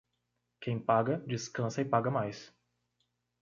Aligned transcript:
Quem 0.59 0.79
paga, 0.79 1.19
descansa 1.27 1.79
e 1.81 1.85
paga 1.85 2.09
mais. 2.09 2.51